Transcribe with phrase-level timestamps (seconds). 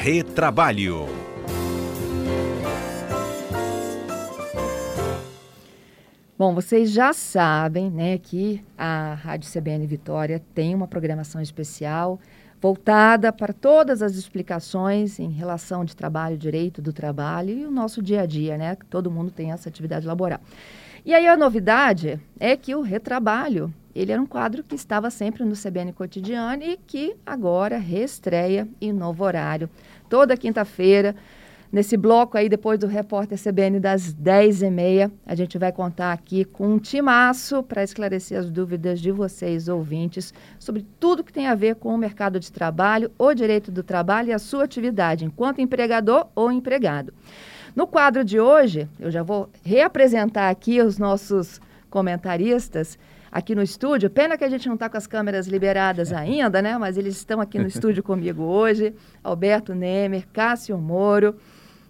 [0.00, 1.06] Retrabalho.
[6.38, 12.20] Bom, vocês já sabem, né, que a Rádio CBN Vitória tem uma programação especial
[12.60, 18.00] voltada para todas as explicações em relação de trabalho, direito do trabalho e o nosso
[18.00, 18.76] dia a dia, né?
[18.88, 20.40] Todo mundo tem essa atividade laboral.
[21.04, 25.44] E aí a novidade é que o retrabalho, ele era um quadro que estava sempre
[25.44, 29.68] no CBN Cotidiano e que agora reestreia em novo horário,
[30.08, 31.14] toda quinta-feira,
[31.70, 36.66] Nesse bloco aí, depois do repórter CBN das 10h30, a gente vai contar aqui com
[36.66, 41.74] um timaço para esclarecer as dúvidas de vocês, ouvintes, sobre tudo que tem a ver
[41.74, 46.28] com o mercado de trabalho, o direito do trabalho e a sua atividade, enquanto empregador
[46.34, 47.12] ou empregado.
[47.76, 51.60] No quadro de hoje, eu já vou reapresentar aqui os nossos
[51.90, 52.98] comentaristas
[53.30, 54.10] aqui no estúdio.
[54.10, 56.76] Pena que a gente não está com as câmeras liberadas ainda, né?
[56.78, 58.94] Mas eles estão aqui no estúdio comigo hoje.
[59.22, 61.36] Alberto Nemer, Cássio Moro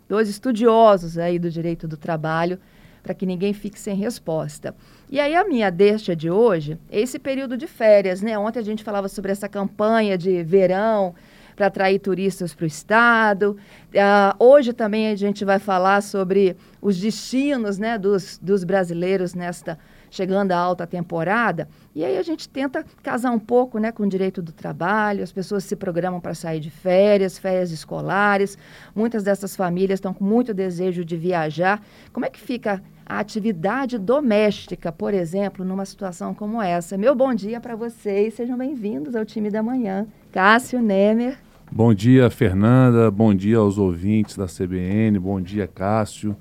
[0.08, 2.58] dois estudiosos aí do direito do trabalho,
[3.03, 4.75] para que ninguém fique sem resposta.
[5.11, 8.36] E aí a minha deixa de hoje é esse período de férias, né?
[8.39, 11.14] Ontem a gente falava sobre essa campanha de verão
[11.55, 13.56] para atrair turistas para o estado.
[13.92, 19.78] Uh, hoje também a gente vai falar sobre os destinos né, dos, dos brasileiros nesta
[20.11, 21.69] chegando a alta temporada.
[21.95, 25.33] E aí a gente tenta casar um pouco né, com o direito do trabalho, as
[25.33, 28.56] pessoas se programam para sair de férias, férias escolares.
[28.95, 31.83] Muitas dessas famílias estão com muito desejo de viajar.
[32.12, 36.98] Como é que fica a atividade doméstica, por exemplo, numa situação como essa?
[36.98, 40.06] Meu bom dia para vocês, sejam bem-vindos ao time da manhã.
[40.31, 41.39] Cássio Nemer.
[41.70, 43.11] Bom dia, Fernanda.
[43.11, 45.19] Bom dia aos ouvintes da CBN.
[45.19, 46.34] Bom dia, Cássio.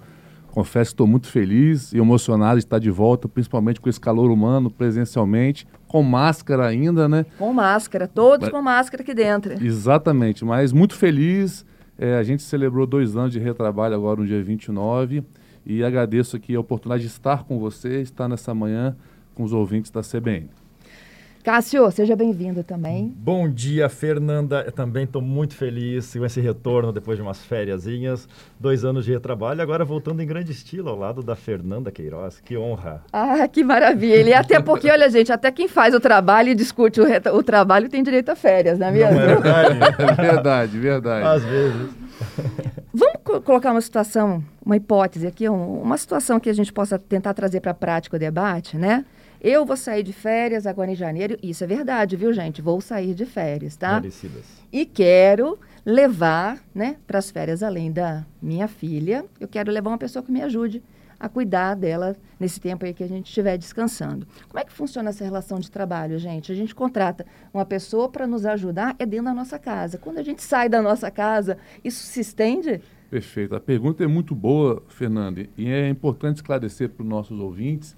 [0.57, 4.31] Confesso que estou muito feliz e emocionado de estar de volta, principalmente com esse calor
[4.31, 7.27] humano, presencialmente, com máscara ainda, né?
[7.37, 9.63] Com máscara, todos com máscara aqui dentro.
[9.63, 11.63] Exatamente, mas muito feliz.
[11.95, 15.23] É, a gente celebrou dois anos de retrabalho agora no dia 29
[15.63, 18.97] e agradeço aqui a oportunidade de estar com você, estar nessa manhã
[19.35, 20.49] com os ouvintes da CBN.
[21.47, 23.15] Cássio, seja bem-vindo também.
[23.15, 24.63] Bom dia, Fernanda.
[24.65, 28.27] Eu também estou muito feliz com esse retorno depois de umas fériasinhas,
[28.59, 32.41] dois anos de retrabalho, agora voltando em grande estilo ao lado da Fernanda Queiroz.
[32.41, 33.01] Que honra.
[33.13, 34.29] Ah, que maravilha.
[34.29, 37.87] E até porque, olha, gente, até quem faz o trabalho e discute o, o trabalho
[37.87, 39.13] tem direito a férias, não é mesmo?
[39.13, 39.79] Não é verdade?
[40.03, 41.27] é verdade, verdade.
[41.27, 41.91] Às vezes.
[42.93, 46.99] Vamos co colocar uma situação, uma hipótese aqui, um, uma situação que a gente possa
[46.99, 49.05] tentar trazer para a prática o debate, né?
[49.41, 51.37] Eu vou sair de férias agora em janeiro.
[51.43, 52.61] Isso é verdade, viu, gente?
[52.61, 53.99] Vou sair de férias, tá?
[53.99, 54.45] Merecidas.
[54.71, 59.97] E quero levar, né, para as férias, além da minha filha, eu quero levar uma
[59.97, 60.83] pessoa que me ajude
[61.19, 64.27] a cuidar dela nesse tempo aí que a gente estiver descansando.
[64.47, 66.51] Como é que funciona essa relação de trabalho, gente?
[66.51, 69.97] A gente contrata uma pessoa para nos ajudar, é dentro da nossa casa.
[69.97, 72.81] Quando a gente sai da nossa casa, isso se estende?
[73.09, 73.55] Perfeito.
[73.55, 77.95] A pergunta é muito boa, Fernanda, e é importante esclarecer para os nossos ouvintes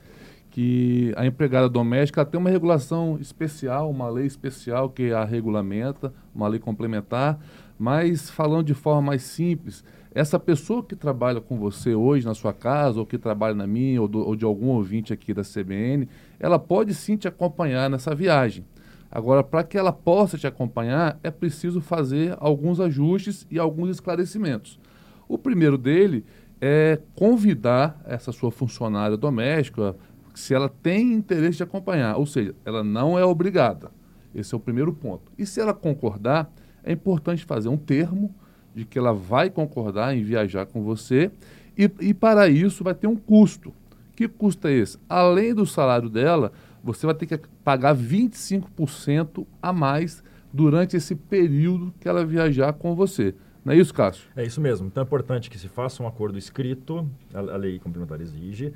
[0.49, 6.47] que a empregada doméstica tem uma regulação especial, uma lei especial que a regulamenta, uma
[6.47, 7.39] lei complementar,
[7.77, 12.51] mas falando de forma mais simples, essa pessoa que trabalha com você hoje na sua
[12.51, 16.09] casa, ou que trabalha na minha, ou, do, ou de algum ouvinte aqui da CBN,
[16.39, 18.65] ela pode sim te acompanhar nessa viagem.
[19.11, 24.79] Agora, para que ela possa te acompanhar, é preciso fazer alguns ajustes e alguns esclarecimentos.
[25.27, 26.25] O primeiro dele
[26.61, 29.95] é convidar essa sua funcionária doméstica,
[30.33, 33.91] se ela tem interesse de acompanhar, ou seja, ela não é obrigada.
[34.33, 35.31] Esse é o primeiro ponto.
[35.37, 36.51] E se ela concordar,
[36.83, 38.33] é importante fazer um termo
[38.75, 41.31] de que ela vai concordar em viajar com você
[41.77, 43.73] e, e para isso vai ter um custo.
[44.15, 44.97] Que custo é esse?
[45.07, 46.51] Além do salário dela,
[46.83, 52.95] você vai ter que pagar 25% a mais durante esse período que ela viajar com
[52.95, 53.33] você.
[53.63, 54.27] Não é isso, Cássio?
[54.35, 54.87] É isso mesmo.
[54.87, 58.73] Então é importante que se faça um acordo escrito, a, a lei complementar exige,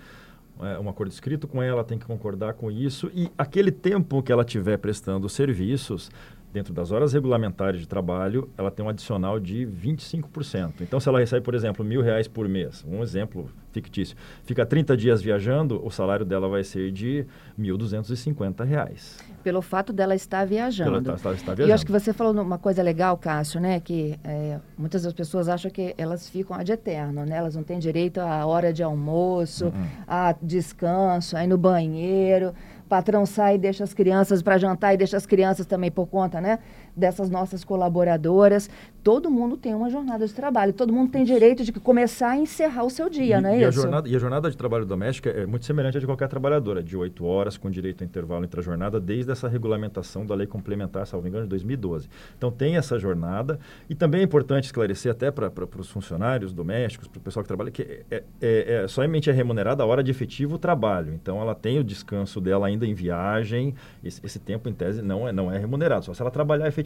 [0.62, 3.12] é, um acordo escrito com ela, tem que concordar com isso.
[3.14, 6.12] E aquele tempo que ela tiver prestando serviços,
[6.54, 10.82] dentro das horas regulamentares de trabalho, ela tem um adicional de 25%.
[10.82, 14.96] Então, se ela recebe, por exemplo, mil reais por mês, um exemplo fictício, fica 30
[14.96, 17.26] dias viajando, o salário dela vai ser de
[17.60, 19.18] 1.250 reais.
[19.44, 21.00] Pelo fato dela estar viajando.
[21.00, 21.64] Estar, estar viajando.
[21.64, 23.80] E eu acho que você falou uma coisa legal, Cássio, né?
[23.80, 27.36] Que é, muitas das pessoas acham que elas ficam ad eterno, né?
[27.36, 29.88] Elas não têm direito à hora de almoço, uhum.
[30.08, 32.54] a descanso, a ir no banheiro
[32.88, 36.40] patrão sai e deixa as crianças para jantar e deixa as crianças também por conta,
[36.40, 36.60] né?
[36.96, 38.70] Dessas nossas colaboradoras.
[39.04, 42.86] Todo mundo tem uma jornada de trabalho, todo mundo tem direito de começar e encerrar
[42.86, 43.80] o seu dia, e, não é e isso?
[43.80, 46.82] A jornada, e a jornada de trabalho doméstico é muito semelhante à de qualquer trabalhadora,
[46.82, 50.48] de oito horas, com direito a intervalo entre a jornada, desde essa regulamentação da lei
[50.48, 52.08] complementar, salvo engano, de 2012.
[52.38, 53.60] Então tem essa jornada,
[53.90, 57.72] e também é importante esclarecer até para os funcionários domésticos, para o pessoal que trabalha,
[57.72, 61.14] que é, é, é, somente é remunerada a hora de efetivo trabalho.
[61.14, 65.28] Então ela tem o descanso dela ainda em viagem, esse, esse tempo, em tese, não
[65.28, 66.83] é, não é remunerado, só se ela trabalhar efetivamente.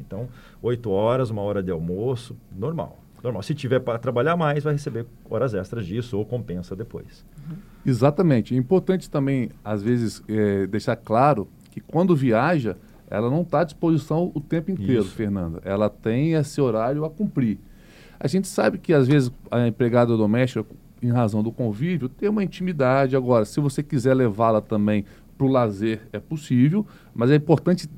[0.00, 0.28] Então,
[0.62, 2.98] oito horas, uma hora de almoço, normal.
[3.22, 3.42] Normal.
[3.42, 7.24] Se tiver para trabalhar mais, vai receber horas extras disso ou compensa depois.
[7.48, 7.56] Uhum.
[7.84, 8.54] Exatamente.
[8.54, 12.76] É importante também, às vezes, é, deixar claro que quando viaja,
[13.10, 15.10] ela não está à disposição o tempo inteiro, Isso.
[15.10, 15.60] Fernanda.
[15.64, 17.58] Ela tem esse horário a cumprir.
[18.20, 20.64] A gente sabe que, às vezes, a empregada doméstica,
[21.02, 23.16] em razão do convívio, tem uma intimidade.
[23.16, 25.04] Agora, se você quiser levá-la também
[25.36, 26.84] para o lazer, é possível,
[27.14, 27.88] mas é importante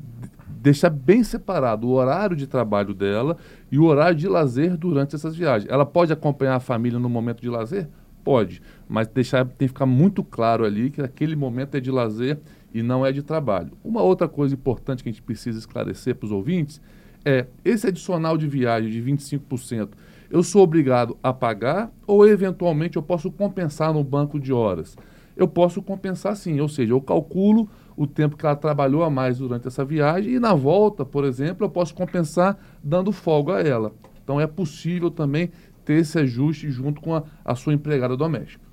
[0.61, 3.39] deixar bem separado o horário de trabalho dela
[3.73, 5.71] e o horário de lazer durante essas viagens.
[5.71, 7.89] Ela pode acompanhar a família no momento de lazer?
[8.23, 12.39] Pode, mas deixar tem que ficar muito claro ali que aquele momento é de lazer
[12.75, 13.73] e não é de trabalho.
[13.83, 16.81] Uma outra coisa importante que a gente precisa esclarecer para os ouvintes
[17.25, 19.89] é esse adicional de viagem de 25%.
[20.31, 24.95] Eu sou obrigado a pagar ou eventualmente eu posso compensar no banco de horas?
[25.35, 27.67] Eu posso compensar sim, ou seja, eu calculo
[28.01, 31.67] o tempo que ela trabalhou a mais durante essa viagem e na volta, por exemplo,
[31.67, 33.93] eu posso compensar dando folga a ela.
[34.25, 35.51] Então é possível também
[35.85, 38.65] ter esse ajuste junto com a, a sua empregada doméstica.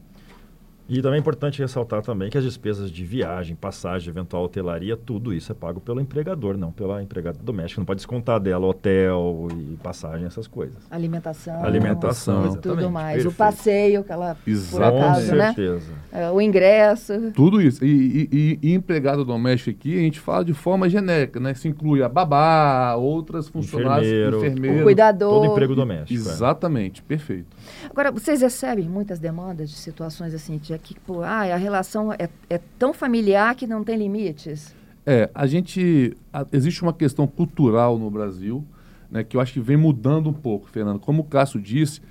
[0.89, 5.33] E também é importante ressaltar também que as despesas de viagem, passagem, eventual hotelaria, tudo
[5.33, 7.81] isso é pago pelo empregador, não pela empregada doméstica.
[7.81, 10.77] Não pode descontar dela hotel e passagem, essas coisas.
[10.89, 11.63] Alimentação.
[11.63, 13.23] Alimentação, e tudo mais.
[13.23, 13.33] Perfeito.
[13.33, 14.97] O passeio que ela Exatamente.
[14.97, 15.91] Acaso, Com certeza.
[16.11, 16.31] Né?
[16.31, 17.31] o ingresso.
[17.33, 17.83] Tudo isso.
[17.83, 21.53] E, e, e, empregado doméstico aqui, a gente fala de forma genérica, né?
[21.53, 25.41] Se inclui a babá, outras funcionários, enfermeiro, enfermeiro o cuidador.
[25.41, 26.13] Todo emprego doméstico.
[26.13, 27.03] Exatamente, é.
[27.07, 27.56] perfeito.
[27.89, 32.29] Agora, vocês recebem muitas demandas de situações assim, de que pô, ah, a relação é,
[32.49, 34.75] é tão familiar que não tem limites?
[35.05, 36.17] É, a gente.
[36.33, 38.65] A, existe uma questão cultural no Brasil,
[39.09, 40.99] né, que eu acho que vem mudando um pouco, Fernando.
[40.99, 42.01] Como o Cássio disse,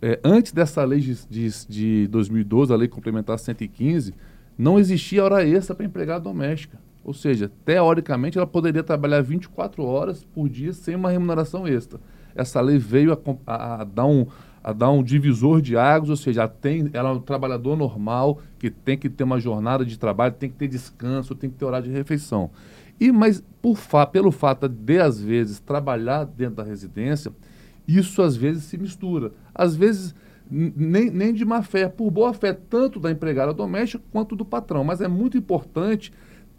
[0.00, 4.14] é, antes dessa lei de, de, de 2012, a lei complementar 115,
[4.56, 6.78] não existia hora extra para empregada doméstica.
[7.02, 12.00] Ou seja, teoricamente ela poderia trabalhar 24 horas por dia sem uma remuneração extra.
[12.34, 14.26] Essa lei veio a, a, a dar um,
[14.66, 18.68] a dar um divisor de águas, ou seja, tem, ela é um trabalhador normal que
[18.68, 21.86] tem que ter uma jornada de trabalho, tem que ter descanso, tem que ter horário
[21.86, 22.50] de refeição.
[22.98, 27.32] E mas por fa pelo fato de às vezes trabalhar dentro da residência,
[27.86, 29.30] isso às vezes se mistura.
[29.54, 30.16] Às vezes
[30.50, 34.82] nem, nem de má fé, por boa fé, tanto da empregada doméstica quanto do patrão.
[34.82, 36.12] Mas é muito importante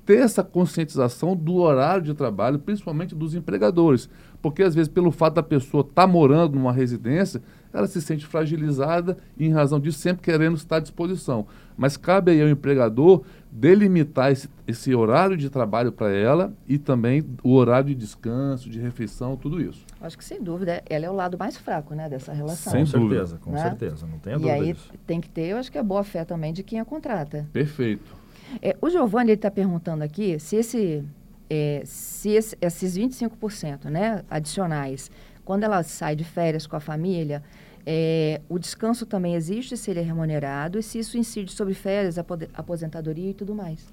[0.05, 4.09] ter essa conscientização do horário de trabalho, principalmente dos empregadores.
[4.41, 7.41] Porque, às vezes, pelo fato da pessoa estar tá morando numa residência,
[7.73, 11.45] ela se sente fragilizada e, em razão disso, sempre querendo estar à disposição.
[11.77, 17.23] Mas cabe aí ao empregador delimitar esse, esse horário de trabalho para ela e também
[17.43, 19.85] o horário de descanso, de refeição, tudo isso.
[20.01, 22.71] Acho que, sem dúvida, ela é o lado mais fraco né, dessa relação.
[22.71, 23.61] Sem com certeza, com né?
[23.61, 24.57] certeza, não tenha dúvida.
[24.57, 24.91] E aí disso.
[25.05, 27.47] tem que ter, eu acho que a boa fé também de quem a contrata.
[27.53, 28.15] Perfeito.
[28.61, 31.03] É, o Giovanni está perguntando aqui se, esse,
[31.49, 35.11] é, se esse, esses 25% né, adicionais,
[35.47, 37.41] quando ela sai de férias com a família,
[37.85, 42.17] é, o descanso também existe se ele é remunerado e se isso incide sobre férias,
[42.53, 43.87] aposentadoria e tudo mais.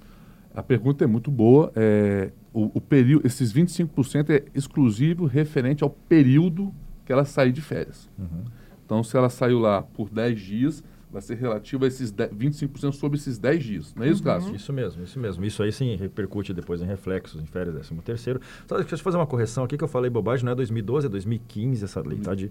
[0.53, 1.71] A pergunta é muito boa.
[1.77, 6.75] É, o, o período, esses 25% é exclusivo referente ao período
[7.07, 8.11] que ela sair de férias.
[8.19, 8.43] Uhum.
[8.85, 12.93] Então, se ela saiu lá por 10 dias, vai ser relativo a esses 10, 25%
[12.93, 13.95] sobre esses 10 dias.
[13.95, 14.25] Não é isso, uhum.
[14.25, 14.55] Cássio?
[14.55, 15.45] Isso mesmo, isso mesmo.
[15.45, 18.41] Isso aí sim repercute depois em reflexos, em férias, décimo terceiro.
[18.67, 21.09] Só deixa eu fazer uma correção aqui que eu falei bobagem, não é 2012, é
[21.09, 22.25] 2015 essa lei, uhum.
[22.25, 22.35] tá?
[22.35, 22.51] De,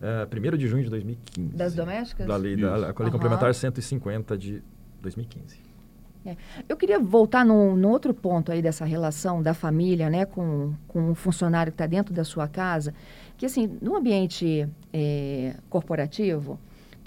[0.00, 1.54] é, 1 de junho de 2015.
[1.54, 2.26] Das domésticas?
[2.26, 3.10] Da lei, da, da lei uhum.
[3.10, 4.62] complementar 150 de
[5.02, 5.68] 2015.
[6.24, 6.36] É.
[6.66, 11.10] Eu queria voltar no, no, outro ponto aí dessa relação da família, né, com, com
[11.10, 12.92] um funcionário que está dentro da sua casa,
[13.36, 16.58] que assim, no ambiente é, corporativo,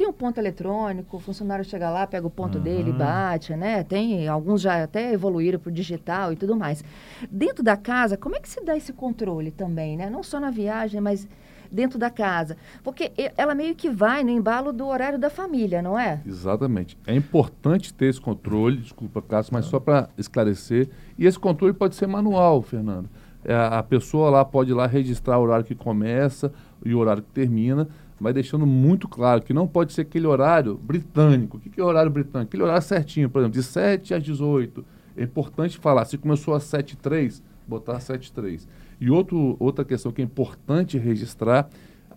[0.01, 2.63] tem um ponto eletrônico, o funcionário chega lá, pega o ponto uhum.
[2.63, 3.83] dele, bate, né?
[3.83, 6.83] Tem alguns já até evoluíram para o digital e tudo mais.
[7.29, 10.09] Dentro da casa, como é que se dá esse controle também, né?
[10.09, 11.27] Não só na viagem, mas
[11.71, 12.57] dentro da casa.
[12.83, 16.19] Porque ela meio que vai no embalo do horário da família, não é?
[16.25, 16.97] Exatamente.
[17.05, 20.89] É importante ter esse controle, desculpa, Cássio, mas só para esclarecer.
[21.15, 23.07] E esse controle pode ser manual, Fernando.
[23.45, 26.51] É, a pessoa lá pode ir lá registrar o horário que começa
[26.83, 27.87] e o horário que termina,
[28.21, 31.57] mas deixando muito claro que não pode ser aquele horário britânico.
[31.57, 32.49] O que é horário britânico?
[32.49, 34.85] Aquele horário certinho, por exemplo, de 7 às 18.
[35.17, 38.67] É importante falar, se começou às 7 h 03, botar às 7 h 03.
[38.99, 41.67] E outro, outra questão que é importante registrar,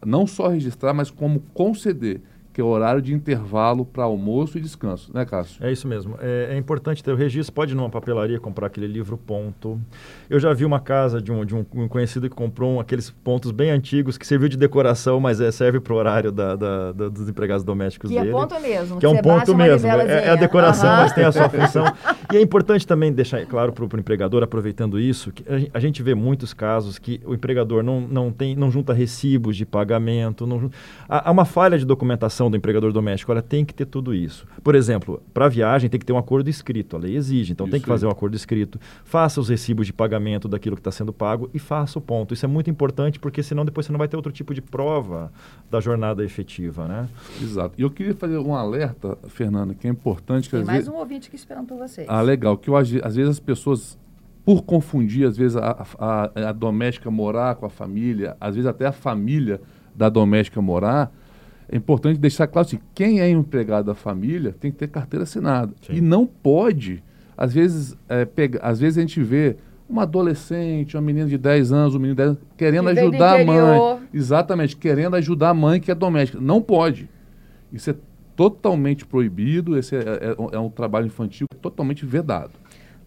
[0.04, 2.20] não só registrar, mas como conceder
[2.54, 5.56] que é o horário de intervalo para almoço e descanso, né, Cássio?
[5.60, 6.14] É isso mesmo.
[6.20, 7.52] É, é, importante ter o registro.
[7.52, 9.80] Pode ir numa papelaria comprar aquele livro ponto.
[10.30, 13.50] Eu já vi uma casa de um, de um, conhecido que comprou um, aqueles pontos
[13.50, 17.08] bem antigos que serviu de decoração, mas é, serve para o horário da, da, da,
[17.08, 18.30] dos empregados domésticos que dele.
[18.30, 18.98] Que é ponto mesmo.
[19.00, 19.88] Que é um ponto mesmo.
[19.88, 20.96] É, é, a decoração, uhum.
[20.98, 21.84] mas tem a sua função.
[22.32, 26.04] e é importante também deixar claro para o empregador, aproveitando isso, que a, a, gente
[26.04, 30.46] vê muitos casos que o empregador não, não, tem, não junta recibos de pagamento.
[30.46, 30.70] Não,
[31.08, 33.32] há, há uma falha de documentação do empregador doméstico.
[33.32, 34.46] Olha, tem que ter tudo isso.
[34.62, 36.96] Por exemplo, para viagem tem que ter um acordo escrito.
[36.96, 38.78] A lei exige, então isso tem que fazer um acordo escrito.
[39.04, 42.34] Faça os recibos de pagamento daquilo que está sendo pago e faça o ponto.
[42.34, 45.32] Isso é muito importante porque senão depois você não vai ter outro tipo de prova
[45.70, 47.08] da jornada efetiva, né?
[47.42, 47.74] Exato.
[47.78, 50.48] E eu queria fazer um alerta, Fernanda, que é importante.
[50.48, 50.92] Que tem mais vezes...
[50.92, 52.06] um ouvinte aqui esperando por vocês.
[52.08, 52.56] Ah, legal.
[52.56, 53.98] Que eu, às vezes as pessoas
[54.44, 58.86] por confundir, às vezes, a, a, a, doméstica morar com a família, às vezes até
[58.86, 59.60] a família
[59.94, 61.10] da doméstica morar,
[61.68, 65.72] é importante deixar claro assim, quem é empregado da família tem que ter carteira assinada.
[65.86, 65.94] Sim.
[65.94, 67.02] E não pode,
[67.36, 69.56] às vezes, é, pega, às vezes a gente vê
[69.88, 73.40] uma adolescente, uma menina de 10 anos, um menino de 10 anos, querendo que ajudar
[73.40, 74.00] a mãe.
[74.12, 76.40] Exatamente, querendo ajudar a mãe que é doméstica.
[76.40, 77.08] Não pode.
[77.72, 77.94] Isso é
[78.36, 82.52] totalmente proibido, esse é, é, é um trabalho infantil totalmente vedado.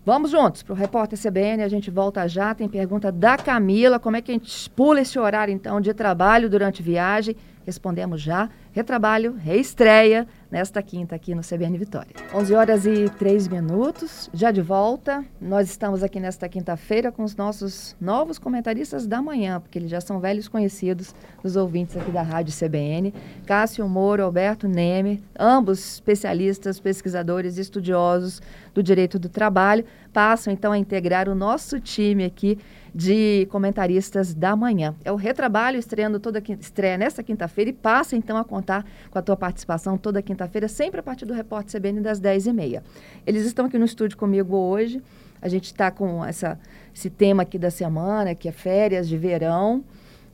[0.08, 2.56] Vamos juntos para o repórter CBN, a gente volta já.
[2.56, 6.50] Tem pergunta da Camila: como é que a gente pula esse horário então de trabalho
[6.50, 7.36] durante viagem?
[7.66, 8.50] Respondemos já.
[8.72, 12.12] Retrabalho, reestreia nesta quinta aqui no CBN Vitória.
[12.34, 15.24] 11 horas e 3 minutos, já de volta.
[15.40, 20.02] Nós estamos aqui nesta quinta-feira com os nossos novos comentaristas da manhã, porque eles já
[20.02, 21.14] são velhos conhecidos
[21.44, 23.14] dos ouvintes aqui da Rádio CBN.
[23.46, 28.42] Cássio Moro, Alberto Neme, ambos especialistas, pesquisadores estudiosos
[28.74, 32.58] do direito do trabalho, passam então a integrar o nosso time aqui
[32.94, 34.96] de comentaristas da manhã.
[35.06, 39.22] É o Retrabalho estreando toda estreia nesta quinta-feira e passa então a contar com a
[39.22, 42.84] tua participação toda quinta-feira, sempre a partir do Repórter CBN das 10h30.
[43.26, 45.02] Eles estão aqui no estúdio comigo hoje.
[45.42, 46.60] A gente está com essa,
[46.96, 49.84] esse tema aqui da semana, que é férias de verão.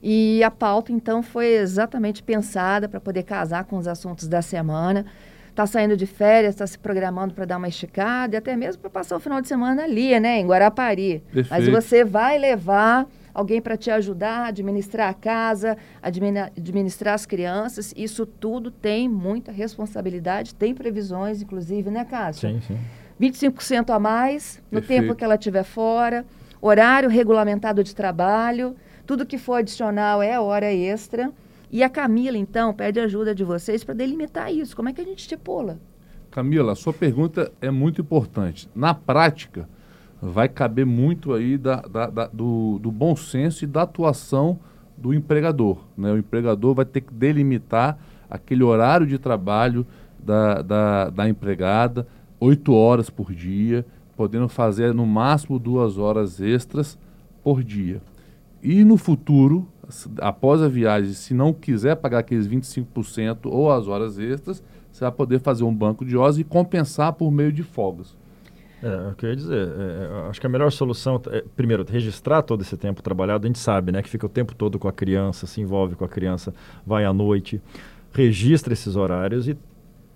[0.02, 5.06] E a pauta, então, foi exatamente pensada para poder casar com os assuntos da semana
[5.54, 8.90] está saindo de férias, está se programando para dar uma esticada e até mesmo para
[8.90, 11.22] passar o final de semana ali, né, em Guarapari.
[11.32, 11.48] Perfeito.
[11.48, 17.92] Mas você vai levar alguém para te ajudar a administrar a casa, administrar as crianças.
[17.96, 22.48] Isso tudo tem muita responsabilidade, tem previsões, inclusive, né, Cássio?
[22.48, 22.78] Sim, sim.
[23.20, 25.02] 25% a mais no Perfeito.
[25.02, 26.24] tempo que ela estiver fora,
[26.60, 28.76] horário regulamentado de trabalho,
[29.06, 31.32] tudo que for adicional é hora extra.
[31.70, 34.76] E a Camila, então, pede ajuda de vocês para delimitar isso.
[34.76, 35.78] Como é que a gente estipula?
[36.30, 38.68] Camila, a sua pergunta é muito importante.
[38.74, 39.68] Na prática,
[40.24, 44.58] vai caber muito aí da, da, da, do, do, bom senso e da atuação
[44.96, 45.78] do empregador.
[45.96, 46.12] Né?
[46.12, 47.98] O empregador vai ter que delimitar
[48.30, 49.86] aquele horário de trabalho
[50.18, 52.06] da, da, da empregada,
[52.40, 53.84] oito horas por dia,
[54.16, 56.98] podendo fazer no máximo duas horas extras
[57.42, 58.00] por dia.
[58.62, 59.68] E no futuro,
[60.22, 65.12] após a viagem, se não quiser pagar aqueles 25% ou as horas extras, você vai
[65.12, 68.16] poder fazer um banco de horas e compensar por meio de folgas.
[68.82, 72.76] É, eu queria dizer, é, acho que a melhor solução é, primeiro, registrar todo esse
[72.76, 73.46] tempo trabalhado.
[73.46, 76.04] A gente sabe, né, que fica o tempo todo com a criança, se envolve com
[76.04, 76.52] a criança,
[76.86, 77.60] vai à noite,
[78.12, 79.56] registra esses horários e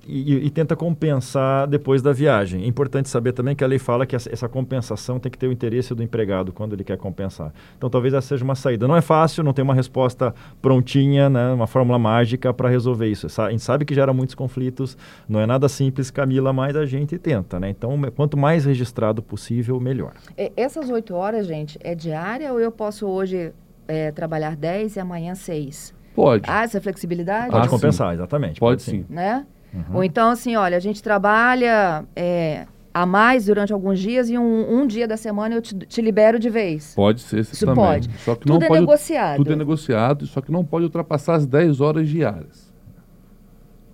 [0.09, 2.65] e, e, tenta compensar depois da viagem.
[2.65, 5.53] É importante saber também que a lei fala que essa, compensação tem que ter o
[5.53, 7.53] interesse do empregado quando ele quer compensar.
[7.77, 8.89] Então, talvez essa seja uma saída.
[8.89, 13.27] Não é fácil, não tem uma resposta prontinha, né, uma fórmula mágica para resolver isso.
[13.41, 14.97] A gente sabe que gera muitos conflitos,
[15.29, 17.61] não é nada simples, Camila, mas a gente tenta.
[17.61, 17.69] Né?
[17.69, 20.13] Então, quanto mais registrado possível, melhor.
[20.57, 23.53] Essas oito horas, gente, é diária ou eu posso hoje
[23.87, 25.95] é, trabalhar 10 e amanhã 6?
[26.15, 26.45] Pode.
[26.49, 27.51] Ah, essa flexibilidade?
[27.51, 28.59] Pode compensar, exatamente.
[28.59, 29.05] Pode, pode sim.
[29.09, 29.47] Né?
[29.73, 29.97] Uhum.
[29.97, 34.81] Ou então, assim, olha, a gente trabalha é, a mais durante alguns dias e um,
[34.81, 36.95] um dia da semana eu te, te, libero de vez.
[36.95, 37.85] Pode ser isso, isso também.
[37.85, 38.11] pode.
[38.19, 39.37] Só que tudo não é pode, negociado.
[39.37, 42.69] Tudo é negociado, só que não pode ultrapassar as 10 horas diárias.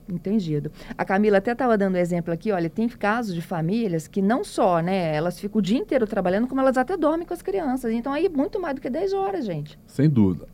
[0.06, 0.70] Entendido.
[0.98, 4.80] A Camila até estava dando exemplo aqui, olha, tem casos de famílias que não só,
[4.80, 7.90] né, elas ficam o dia inteiro trabalhando, como elas até dormem com as crianças.
[7.90, 9.78] Então aí muito mais do que 10 horas, gente.
[9.86, 10.46] Sem dúvida.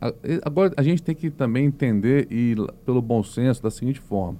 [0.43, 4.37] Agora a gente tem que também entender e pelo bom senso da seguinte forma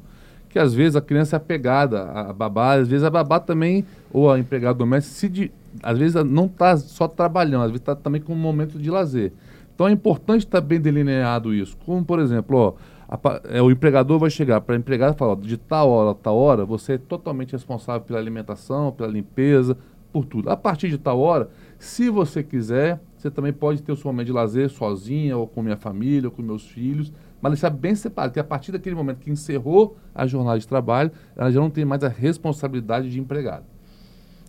[0.51, 4.29] que às vezes a criança é apegada à babá, às vezes a babá também, ou
[4.29, 8.21] a empregada doméstica, se de, às vezes não está só trabalhando, às vezes está também
[8.21, 9.31] com um momento de lazer.
[9.73, 11.77] Então é importante estar tá bem delineado isso.
[11.85, 12.73] Como, por exemplo, ó,
[13.09, 16.13] a, é, o empregador vai chegar para a empregada e falar, de tal hora a
[16.13, 19.77] tal hora, você é totalmente responsável pela alimentação, pela limpeza,
[20.11, 20.49] por tudo.
[20.49, 21.49] A partir de tal hora,
[21.81, 25.63] se você quiser, você também pode ter o seu momento de lazer sozinha, ou com
[25.63, 27.11] minha família, ou com meus filhos,
[27.41, 31.11] mas deixar bem separado, que a partir daquele momento que encerrou a jornada de trabalho,
[31.35, 33.65] ela já não tem mais a responsabilidade de empregado.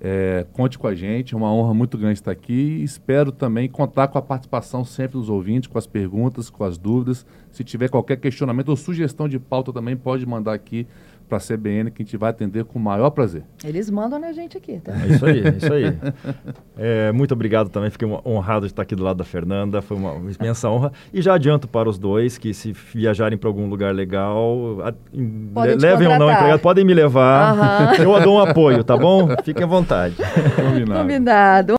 [0.00, 2.82] É, conte com a gente, é uma honra muito grande estar aqui.
[2.82, 7.24] Espero também contar com a participação sempre dos ouvintes, com as perguntas, com as dúvidas.
[7.50, 10.86] Se tiver qualquer questionamento ou sugestão de pauta também, pode mandar aqui
[11.34, 13.42] para a CBN, que a gente vai atender com o maior prazer.
[13.64, 14.92] Eles mandam na gente aqui, tá?
[14.92, 15.84] É isso aí, é isso aí.
[16.76, 20.14] É, muito obrigado também, fiquei honrado de estar aqui do lado da Fernanda, foi uma
[20.40, 20.92] imensa honra.
[21.12, 24.92] E já adianto para os dois que se viajarem para algum lugar legal, a,
[25.76, 28.16] levem ou não empregado, podem me levar, uhum.
[28.16, 29.28] eu dou um apoio, tá bom?
[29.44, 30.16] Fiquem à vontade.
[30.56, 31.00] Combinado.
[31.00, 31.72] Combinado.